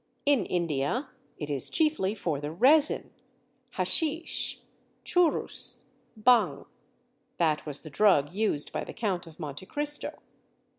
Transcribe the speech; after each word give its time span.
In 0.25 0.47
India 0.47 1.09
it 1.37 1.51
is 1.51 1.69
chiefly 1.69 2.15
for 2.15 2.39
the 2.39 2.49
resin, 2.51 3.11
"haschisch, 3.75 4.57
churrus, 5.05 5.83
bhang." 6.19 6.65
(That 7.37 7.67
was 7.67 7.81
the 7.81 7.91
drug 7.91 8.33
used 8.33 8.73
by 8.73 8.83
the 8.83 8.93
Count 8.93 9.27
of 9.27 9.39
Monte 9.39 9.67
Cristo.) 9.67 10.17